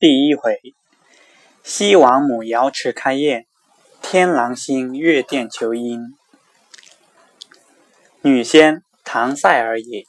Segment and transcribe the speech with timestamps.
[0.00, 0.58] 第一回，
[1.62, 3.44] 西王母瑶池开宴，
[4.00, 6.14] 天狼星月殿求姻。
[8.22, 10.06] 女仙唐赛儿也，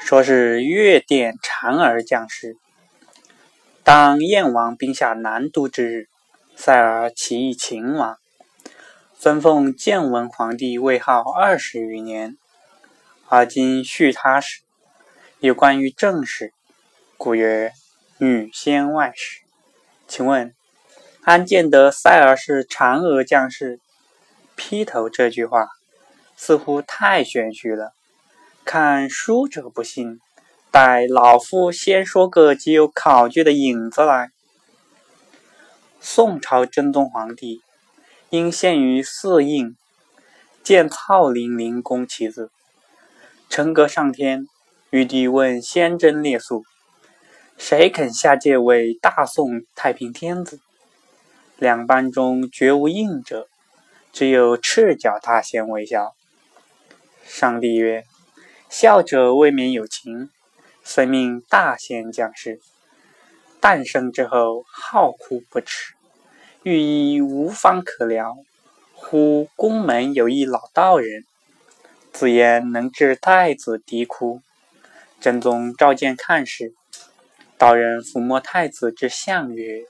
[0.00, 2.56] 说是月殿嫦娥降世。
[3.84, 6.08] 当燕王兵下南都之日，
[6.56, 8.18] 赛儿起义秦王，
[9.16, 12.36] 尊奉建文皇帝位号二十余年，
[13.28, 14.62] 而今续他时，
[15.38, 16.52] 有关于正事，
[17.16, 17.72] 故曰。
[18.24, 19.42] 女仙外史，
[20.08, 20.54] 请问
[21.24, 23.80] 安见得赛儿是嫦娥降世？
[24.56, 25.68] 劈头这句话
[26.34, 27.92] 似乎太玄虚了。
[28.64, 30.20] 看书者不信，
[30.70, 34.30] 待老夫先说个极有考据的引子来。
[36.00, 37.60] 宋朝真宗皇帝
[38.30, 39.76] 因陷于四印，
[40.62, 42.50] 见操陵陵公其子，
[43.50, 44.48] 成阁上天，
[44.88, 46.64] 玉帝问仙真列宿。
[47.56, 50.60] 谁肯下界为大宋太平天子？
[51.56, 53.48] 两班中绝无应者，
[54.12, 56.14] 只有赤脚大仙微笑。
[57.24, 58.04] 上帝曰
[58.68, 60.30] ：“笑者未免有情，
[60.82, 62.60] 遂命大仙降世。
[63.60, 65.94] 诞生之后，好哭不耻，
[66.64, 68.36] 欲医无方可疗。
[68.94, 71.24] 忽宫门有一老道人，
[72.12, 74.42] 自言能治太子啼哭。
[75.20, 76.74] 真宗召见看事。”
[77.56, 79.84] 道人抚摸太子之相曰：“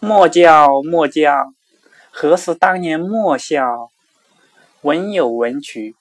[0.00, 1.52] 莫教，莫教，
[2.10, 3.90] 何似当年莫笑？
[4.82, 5.94] 文有文曲，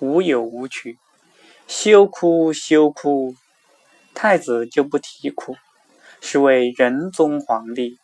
[0.00, 0.98] 武有武曲，
[1.68, 3.36] 休哭，休哭。
[4.14, 5.56] 太子就不啼哭，
[6.20, 7.98] 是为仁宗皇帝。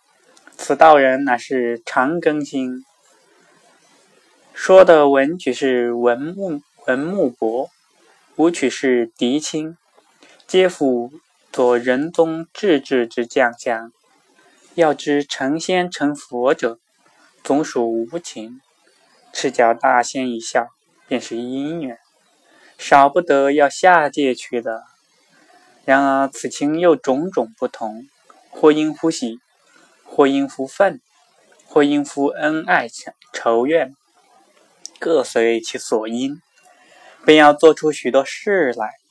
[0.57, 2.85] 此道人乃是长庚星。
[4.53, 7.69] 说的文曲是文木文木伯，
[8.37, 9.77] 武曲是狄青，
[10.47, 11.11] 皆辅。”
[11.55, 13.93] 做仁宗治治之将相，
[14.75, 16.81] 要知成仙成佛者，
[17.45, 18.61] 总属无情。
[19.33, 20.67] 赤脚大仙一笑，
[21.07, 22.01] 便是姻缘，
[22.77, 24.83] 少不得要下界去的。
[25.85, 28.09] 然而此情又种种不同，
[28.51, 29.39] 或因乎喜，
[30.03, 31.01] 或因乎愤，
[31.67, 32.89] 或因乎恩爱
[33.33, 33.95] 仇怨，
[34.99, 36.43] 各随其所因，
[37.25, 39.04] 便要做出许多事来。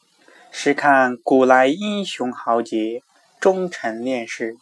[0.55, 3.01] 试看古来英雄豪杰、
[3.41, 4.55] 忠臣烈士，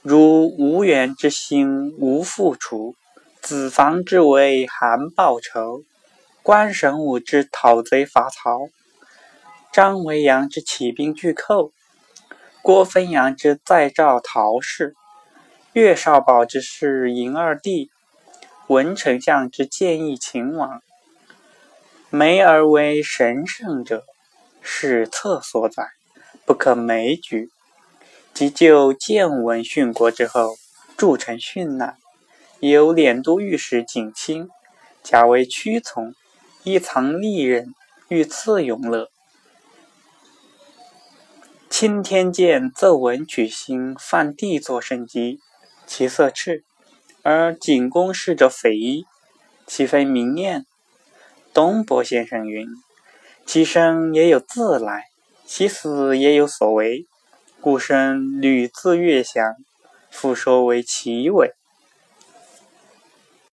[0.00, 2.94] 如无缘之心无复除，
[3.42, 5.84] 子房之为韩报仇，
[6.42, 8.70] 关神武之讨贼伐曹，
[9.70, 11.72] 张维扬之起兵拒寇，
[12.62, 14.94] 郭汾阳之再造陶氏，
[15.74, 17.90] 岳少保之弑嬴二弟，
[18.66, 20.82] 文丞相之建议秦王，
[22.08, 24.06] 梅而为神圣者。
[24.62, 25.88] 史册所载，
[26.46, 27.50] 不可枚举。
[28.32, 30.56] 即就建文殉国之后，
[30.96, 31.98] 铸成殉难，
[32.60, 34.48] 由敛都御史景清，
[35.02, 36.14] 假为屈从，
[36.64, 37.74] 依藏利刃，
[38.08, 39.10] 欲赐永乐。
[41.68, 45.40] 钦天监奏文举行犯帝作圣机，
[45.86, 46.64] 其色赤，
[47.22, 49.04] 而景公侍者匪夷，
[49.66, 50.64] 岂非明念？
[51.52, 52.66] 东伯先生云。
[53.44, 55.04] 其生也有自来，
[55.44, 57.06] 其死也有所为。
[57.60, 59.54] 故生屡自月详，
[60.10, 61.52] 复说为其为。